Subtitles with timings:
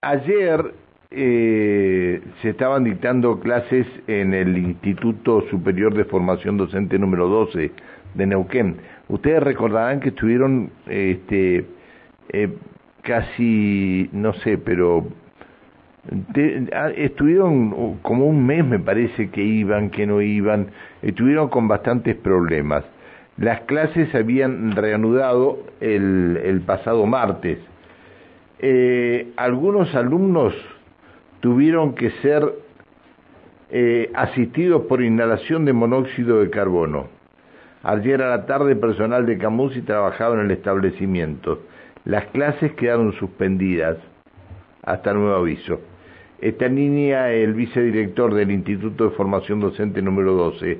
[0.00, 0.74] ayer
[1.10, 7.70] eh, se estaban dictando clases en el Instituto Superior de Formación Docente número 12
[8.14, 8.76] de Neuquén.
[9.08, 11.64] Ustedes recordarán que estuvieron este,
[12.30, 12.48] eh,
[13.02, 15.06] casi, no sé, pero
[16.74, 20.68] ah, estuvieron como un mes, me parece, que iban, que no iban,
[21.02, 22.84] estuvieron con bastantes problemas.
[23.38, 27.58] Las clases se habían reanudado el, el pasado martes.
[28.60, 30.54] Eh, algunos alumnos
[31.40, 32.42] tuvieron que ser
[33.70, 37.08] eh, asistidos por inhalación de monóxido de carbono.
[37.82, 41.60] Ayer a la tarde personal de Camusi trabajaba en el establecimiento.
[42.04, 43.98] Las clases quedaron suspendidas
[44.82, 45.80] hasta nuevo aviso.
[46.40, 50.78] Está en línea el vicedirector del Instituto de Formación Docente número 12.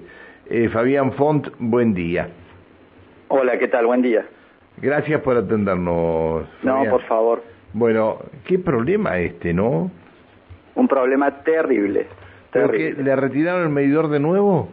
[0.51, 2.29] Eh, Fabián Font, buen día.
[3.29, 3.87] Hola, ¿qué tal?
[3.87, 4.25] Buen día.
[4.79, 6.47] Gracias por atendernos.
[6.63, 7.43] No, por favor.
[7.73, 9.91] Bueno, qué problema este, ¿no?
[10.75, 12.07] Un problema terrible.
[12.51, 13.03] terrible.
[13.03, 14.69] ¿Le retiraron el medidor de nuevo?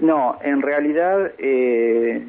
[0.00, 2.24] No, en realidad eh,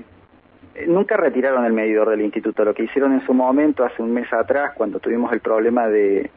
[0.88, 2.64] nunca retiraron el medidor del instituto.
[2.66, 6.30] Lo que hicieron en su momento, hace un mes atrás, cuando tuvimos el problema de,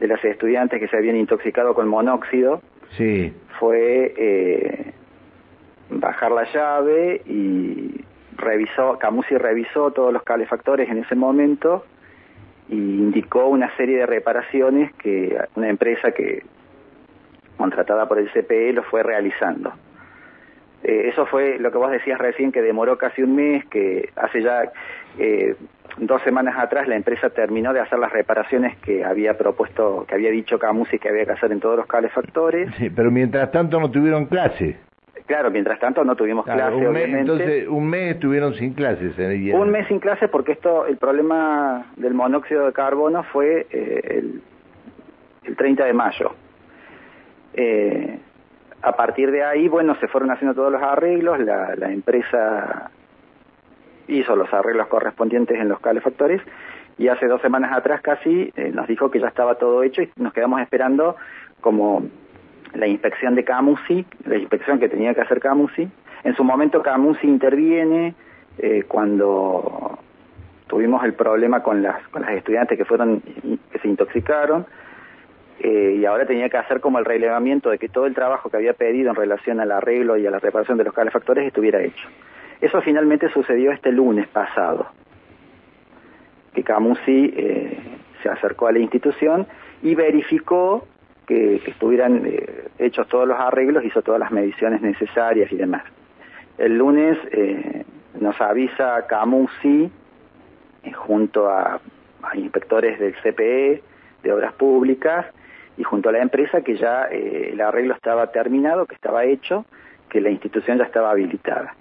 [0.00, 2.60] de las estudiantes que se habían intoxicado con monóxido,
[2.96, 3.32] sí.
[3.58, 4.92] fue eh,
[5.90, 8.04] bajar la llave y
[8.36, 11.84] revisó, Camusi revisó todos los calefactores en ese momento
[12.68, 16.42] y indicó una serie de reparaciones que una empresa que
[17.56, 19.72] contratada por el CPE lo fue realizando.
[20.82, 24.42] Eh, eso fue lo que vos decías recién, que demoró casi un mes, que hace
[24.42, 24.70] ya
[25.18, 25.56] eh,
[25.98, 30.30] dos semanas atrás la empresa terminó de hacer las reparaciones que había propuesto, que había
[30.30, 32.74] dicho Camusi que había que hacer en todos los calefactores.
[32.76, 34.78] Sí, pero mientras tanto no tuvieron clase.
[35.26, 37.20] Claro, mientras tanto no tuvimos clase, obviamente.
[37.20, 39.12] entonces, un mes estuvieron sin clases.
[39.52, 44.42] Un mes sin clases porque esto, el problema del monóxido de carbono fue eh, el,
[45.44, 46.34] el 30 de mayo.
[47.54, 48.18] Eh,
[48.82, 52.90] a partir de ahí, bueno, se fueron haciendo todos los arreglos, la, la empresa
[54.08, 56.40] hizo los arreglos correspondientes en los calefactores
[56.98, 60.10] y hace dos semanas atrás casi eh, nos dijo que ya estaba todo hecho y
[60.16, 61.16] nos quedamos esperando
[61.60, 62.04] como
[62.74, 65.88] la inspección de Camusi, la inspección que tenía que hacer Camusi.
[66.24, 68.14] En su momento Camusi interviene
[68.58, 69.98] eh, cuando
[70.66, 73.22] tuvimos el problema con las, con las estudiantes que fueron
[73.70, 74.66] que se intoxicaron
[75.60, 78.56] eh, y ahora tenía que hacer como el relevamiento de que todo el trabajo que
[78.56, 82.08] había pedido en relación al arreglo y a la reparación de los calefactores estuviera hecho.
[82.60, 84.86] Eso finalmente sucedió este lunes pasado,
[86.54, 87.78] que Camusi eh,
[88.22, 89.46] se acercó a la institución
[89.82, 90.86] y verificó
[91.26, 95.82] que, estuvieran eh, hechos todos los arreglos, hizo todas las mediciones necesarias y demás.
[96.58, 97.84] El lunes eh,
[98.20, 99.90] nos avisa Camusi,
[100.84, 101.80] eh, junto a,
[102.34, 103.82] inspectores del CPE,
[104.22, 105.26] de Obras Públicas,
[105.76, 109.64] y junto a la empresa que ya el arreglo estaba terminado, que estaba hecho,
[110.08, 111.74] que la institución ya estaba habilitada.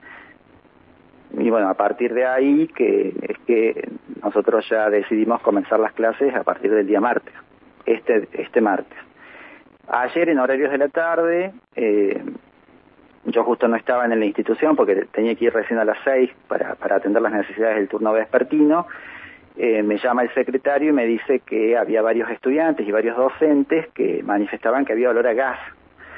[1.38, 3.89] Y bueno, a partir de ahí que es que
[4.22, 7.33] nosotros ya decidimos comenzar las clases a partir del día martes,
[7.85, 9.04] este, este martes.
[9.88, 12.23] Ayer en horarios de la tarde, eh,
[13.25, 16.31] yo justo no estaba en la institución porque tenía que ir recién a las seis
[16.47, 18.88] para, para atender las necesidades del turno vespertino.
[19.57, 23.88] Eh, me llama el secretario y me dice que había varios estudiantes y varios docentes
[23.94, 25.59] que manifestaban que había olor a gas.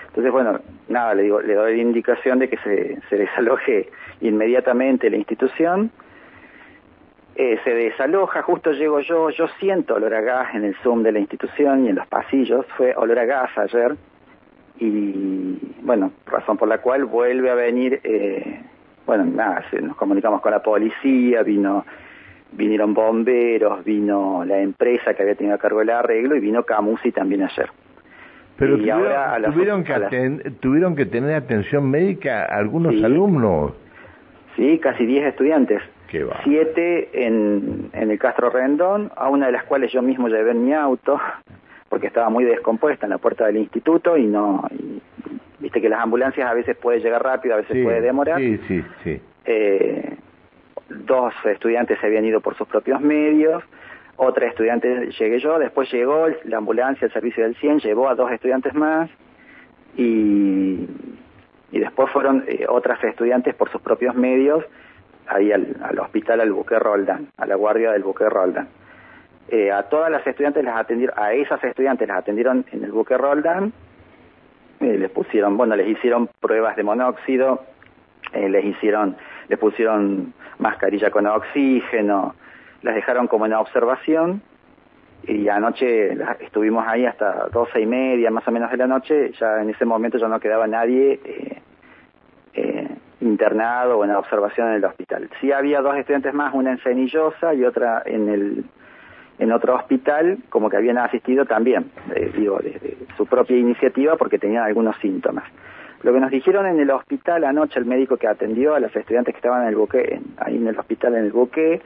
[0.07, 3.89] Entonces, bueno, nada, le, digo, le doy la indicación de que se desaloje
[4.21, 5.91] inmediatamente la institución
[7.39, 11.11] eh, se desaloja, justo llego yo, yo siento olor a gas en el Zoom de
[11.11, 13.95] la institución y en los pasillos, fue olor a gas ayer,
[14.79, 18.59] y bueno, razón por la cual vuelve a venir, eh,
[19.05, 21.85] bueno, nada, nos comunicamos con la policía, vino
[22.53, 27.11] vinieron bomberos, vino la empresa que había tenido a cargo el arreglo y vino Camusi
[27.11, 27.69] también ayer.
[28.57, 33.73] Pero tuvieron, que tuvieron que tener atención médica algunos alumnos.
[34.55, 35.83] Sí, casi 10 estudiantes
[36.43, 40.65] siete en, en el Castro Rendón, a una de las cuales yo mismo llevé en
[40.65, 41.19] mi auto,
[41.89, 44.67] porque estaba muy descompuesta en la puerta del instituto y no,
[45.59, 48.39] viste que las ambulancias a veces puede llegar rápido, a veces puede demorar.
[48.39, 49.21] Sí, sí, sí.
[49.45, 50.17] Eh,
[50.89, 53.63] dos estudiantes se habían ido por sus propios medios,
[54.17, 58.31] otra estudiante llegué yo, después llegó la ambulancia, el servicio del 100, llevó a dos
[58.31, 59.09] estudiantes más
[59.95, 60.87] y,
[61.71, 64.63] y después fueron eh, otras estudiantes por sus propios medios
[65.27, 68.67] ahí al, al hospital al buque Roldán, a la guardia del buque Roldán.
[69.49, 73.17] Eh, a todas las estudiantes las atendieron, a esas estudiantes las atendieron en el buque
[73.17, 73.71] Roldán,
[74.79, 77.63] eh, les pusieron, bueno, les hicieron pruebas de monóxido,
[78.33, 79.15] eh, les hicieron,
[79.47, 82.35] les pusieron mascarilla con oxígeno,
[82.81, 84.41] las dejaron como en observación
[85.23, 89.61] y anoche estuvimos ahí hasta doce y media más o menos de la noche, ya
[89.61, 91.61] en ese momento ya no quedaba nadie eh,
[93.27, 95.29] internado o en observación en el hospital.
[95.41, 98.65] Sí había dos estudiantes más, una en Cenillosa y otra en el
[99.39, 104.39] en otro hospital, como que habían asistido también, eh, digo, desde su propia iniciativa porque
[104.39, 105.43] tenían algunos síntomas.
[106.03, 109.33] Lo que nos dijeron en el hospital anoche, el médico que atendió a los estudiantes
[109.33, 111.81] que estaban en el buque, ahí en el hospital en el buque,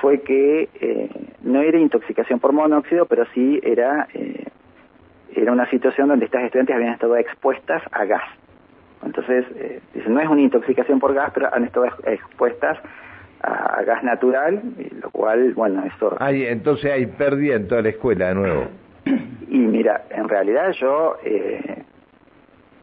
[0.00, 1.10] fue que eh,
[1.42, 4.44] no era intoxicación por monóxido, pero sí era, eh,
[5.34, 8.24] era una situación donde estas estudiantes habían estado expuestas a gas.
[9.06, 12.78] Entonces, eh, dicen, no es una intoxicación por gas, pero han estado expuestas
[13.42, 14.60] a, gas natural,
[15.02, 16.16] lo cual, bueno, eso...
[16.20, 18.66] Hay, entonces hay pérdida en toda la escuela de nuevo.
[19.48, 21.16] Y mira, en realidad yo,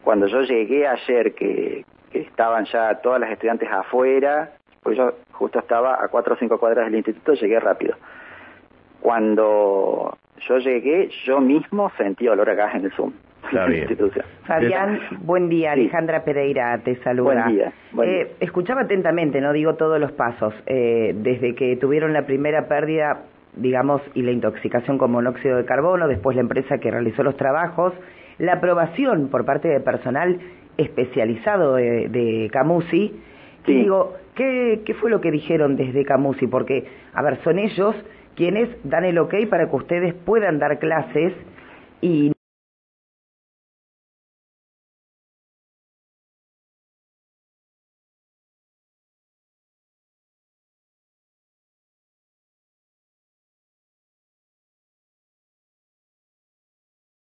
[0.02, 4.54] cuando yo llegué ayer, que, que estaban ya todas las estudiantes afuera,
[4.84, 7.96] pues yo justo estaba a cuatro o cinco cuadras del instituto, llegué rápido.
[9.02, 10.18] Cuando
[10.48, 13.14] yo llegué, yo mismo sentí olor a gas en el Zoom.
[14.46, 15.74] Fabián, buen día.
[15.74, 17.46] Alejandra Pereira te saluda.
[17.46, 17.74] Buen día.
[18.08, 23.24] eh, Escuchaba atentamente, no digo todos los pasos, eh, desde que tuvieron la primera pérdida,
[23.56, 27.94] digamos, y la intoxicación con monóxido de carbono, después la empresa que realizó los trabajos,
[28.40, 30.40] la aprobación por parte del personal
[30.78, 33.14] especializado de, de Camusi,
[33.66, 36.48] y digo, ¿qué, ¿qué fue lo que dijeron desde Camusi?
[36.48, 37.96] Porque, a ver, son ellos
[38.36, 41.34] quienes dan el ok para que ustedes puedan dar clases
[42.02, 42.32] y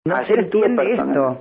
[0.09, 1.39] no se entiende esto.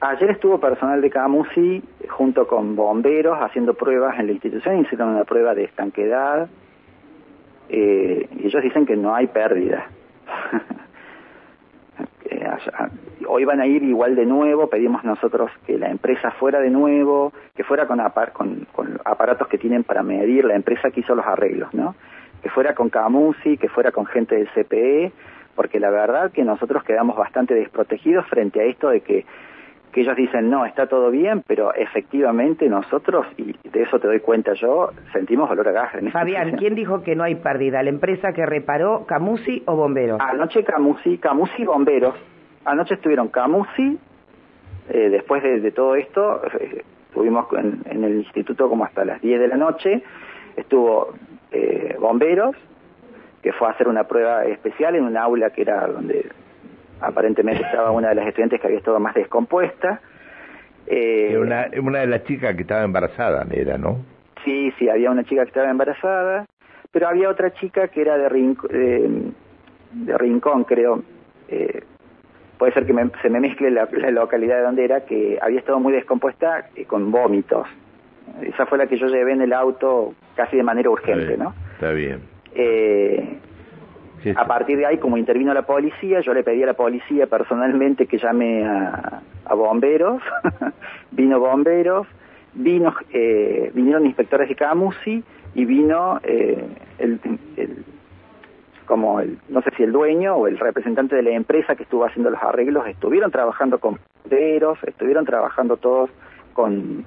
[0.00, 5.24] Ayer estuvo personal de Camusi junto con bomberos haciendo pruebas en la institución, hicieron una
[5.24, 6.48] prueba de estanquedad
[7.68, 9.86] eh, y ellos dicen que no hay pérdida.
[13.28, 17.32] Hoy van a ir igual de nuevo, pedimos nosotros que la empresa fuera de nuevo,
[17.54, 18.00] que fuera con,
[18.32, 21.94] con, con aparatos que tienen para medir, la empresa que hizo los arreglos, ¿no?
[22.42, 25.12] Que fuera con Camusi, que fuera con gente del CPE,
[25.56, 29.26] porque la verdad que nosotros quedamos bastante desprotegidos frente a esto de que
[29.96, 34.20] que ellos dicen, no, está todo bien, pero efectivamente nosotros, y de eso te doy
[34.20, 35.92] cuenta yo, sentimos olor a gas.
[36.12, 37.82] Fabián, ¿quién dijo que no hay pérdida?
[37.82, 40.20] ¿La empresa que reparó, Camusi o Bomberos?
[40.20, 42.14] Anoche Camusi, Camusi Bomberos.
[42.66, 43.98] Anoche estuvieron Camusi,
[44.90, 49.48] eh, después de, todo esto, eh, estuvimos en, el instituto como hasta las 10 de
[49.48, 50.02] la noche,
[50.56, 51.14] estuvo
[51.52, 52.54] eh, Bomberos,
[53.46, 56.28] que fue a hacer una prueba especial en un aula que era donde
[57.00, 60.00] aparentemente estaba una de las estudiantes que había estado más descompuesta.
[60.88, 63.98] Eh, una, una de las chicas que estaba embarazada, era, ¿no?
[64.44, 66.46] Sí, sí, había una chica que estaba embarazada,
[66.90, 68.28] pero había otra chica que era de,
[69.92, 71.04] de, Rincón, creo.
[71.48, 71.84] Eh,
[72.58, 75.92] puede ser que se me mezcle la, localidad de donde era, que había estado muy
[75.92, 77.68] descompuesta eh, con vómitos.
[78.42, 81.54] Esa fue la que yo llevé en el auto casi de manera urgente, ¿no?
[81.74, 82.34] Está bien.
[82.58, 83.35] Eh,
[84.34, 88.06] a partir de ahí, como intervino la policía, yo le pedí a la policía personalmente
[88.06, 89.22] que llame a,
[89.54, 90.22] bomberos,
[91.12, 92.06] vino bomberos,
[92.54, 95.22] vino, eh, vinieron inspectores de Camusi
[95.54, 96.64] y vino eh,
[96.98, 97.20] el,
[98.86, 102.04] como el, no sé si el dueño o el representante de la empresa que estuvo
[102.04, 106.10] haciendo los arreglos, estuvieron trabajando con bomberos, estuvieron trabajando todos
[106.52, 107.04] con,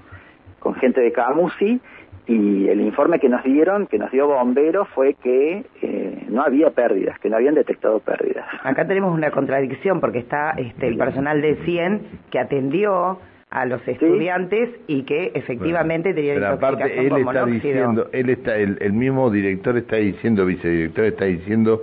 [0.60, 1.82] con gente de Camusi
[2.30, 6.70] y el informe que nos dieron, que nos dio Bomberos, fue que eh, no había
[6.70, 8.46] pérdidas, que no habían detectado pérdidas.
[8.64, 13.20] Acá tenemos una contradicción porque está este, el personal de 100 que atendió
[13.50, 18.78] a los estudiantes y que efectivamente tenía pero aparte él está diciendo él está el,
[18.80, 21.82] el, mismo director está diciendo vicedirector está diciendo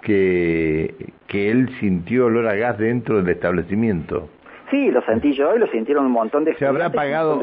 [0.00, 0.94] que
[1.26, 4.30] que él sintió olor a gas dentro del establecimiento
[4.72, 7.38] Sí, lo sentí yo y lo sintieron un montón de Se habrá pagado,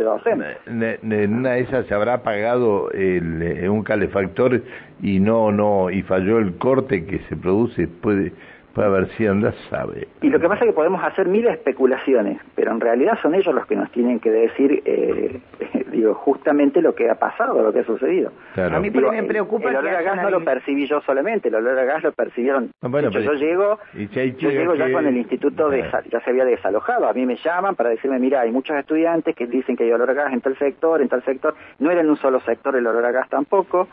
[0.65, 4.63] en una de esas se habrá pagado el, eh, un calefactor
[5.03, 8.33] y no, no, y falló el corte que se produce, puede,
[8.73, 10.07] puede haber sido, anda sabe.
[10.21, 13.53] Y lo que pasa es que podemos hacer mil especulaciones, pero en realidad son ellos
[13.53, 15.39] los que nos tienen que decir, eh,
[15.91, 18.31] digo, justamente lo que ha pasado, lo que ha sucedido.
[18.55, 21.77] A mí me preocupa el, olor a gas no lo percibí yo solamente, el olor
[21.77, 22.71] a gas lo percibieron.
[22.81, 27.07] Ah, bueno, yo llego, yo llego ya con el instituto de, ya se había desalojado,
[27.07, 30.09] a mí me llaman para decirme, mira, hay muchos estudiantes que dicen que hay olor
[30.09, 32.85] a gas en tal sector, en tal sector, no era en un solo sector el
[32.85, 33.87] olor a gas tampoco,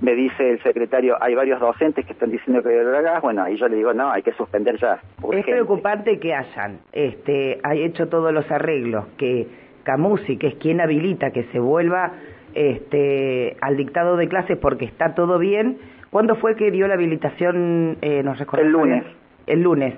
[0.00, 3.22] me dice el secretario, hay varios docentes que están diciendo que hay olor a gas,
[3.22, 5.00] bueno, ahí yo le digo, no, hay que suspender ya.
[5.32, 9.46] Es preocupante que hayan, este, hay hecho todos los arreglos, que
[9.82, 12.12] Camusi, que es quien habilita que se vuelva
[12.54, 15.78] este, al dictado de clases porque está todo bien,
[16.10, 17.98] ¿Cuándo fue que dio la habilitación?
[18.00, 19.04] Eh, ¿Nos El lunes.
[19.46, 19.94] El lunes.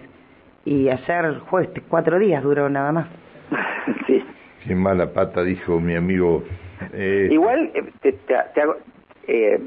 [0.64, 3.08] Y ayer jueves, cuatro días duró nada más.
[4.06, 4.22] sí.
[4.66, 6.42] Qué mala pata, dijo mi amigo.
[6.92, 8.76] Eh, Igual, eh, te, te, hago,
[9.26, 9.60] eh,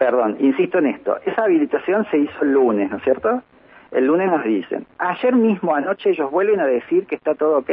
[0.00, 1.18] perdón, insisto en esto.
[1.26, 3.42] Esa habilitación se hizo el lunes, ¿no es cierto?
[3.90, 4.86] El lunes nos dicen.
[4.96, 7.70] Ayer mismo anoche ellos vuelven a decir que está todo ok.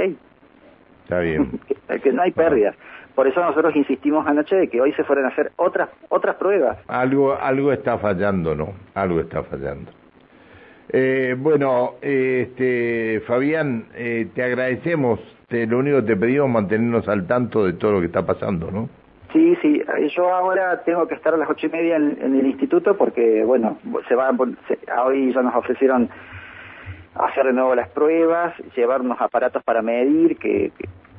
[1.03, 1.57] Está bien.
[2.03, 2.75] que, no hay pérdidas.
[3.15, 6.77] Por eso nosotros insistimos anoche de que hoy se fueran a hacer otras otras pruebas.
[6.89, 8.73] Algo algo está fallando, ¿no?
[8.93, 9.89] Algo está fallando.
[10.89, 15.21] Eh, bueno, este, Fabián, eh, te agradecemos.
[15.49, 18.69] lo único que te pedimos es mantenernos al tanto de todo lo que está pasando,
[18.69, 18.89] ¿no?
[19.33, 19.81] Sí, sí.
[20.15, 23.77] Yo ahora tengo que estar a las ocho y media en, el instituto porque, bueno,
[24.07, 24.31] se va,
[25.05, 26.09] hoy ya nos ofrecieron
[27.15, 30.71] hacer de nuevo las pruebas, llevarnos aparatos para medir, que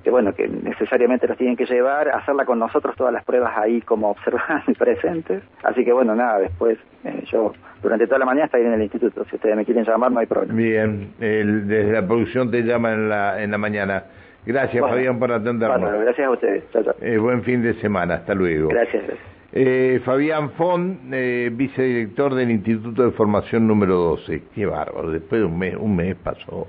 [0.02, 3.80] que bueno, que necesariamente los tienen que llevar, hacerla con nosotros todas las pruebas ahí
[3.80, 5.42] como observantes presentes.
[5.62, 9.24] Así que bueno, nada, después eh, yo durante toda la mañana estaré en el instituto.
[9.28, 10.54] Si ustedes me quieren llamar, no hay problema.
[10.54, 14.04] Bien, desde la producción te llama en la, en la mañana.
[14.48, 15.78] Gracias, Fabián, por atendernos.
[15.78, 16.64] Bueno, gracias a ustedes.
[17.02, 18.14] Eh, buen fin de semana.
[18.14, 18.68] Hasta luego.
[18.70, 19.04] Gracias.
[19.52, 24.44] Eh, Fabián Font, eh, vicedirector del Instituto de Formación número 12.
[24.54, 25.10] Qué bárbaro.
[25.10, 26.66] Después de un mes, un mes pasó.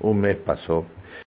[0.00, 0.86] Un mes pasó.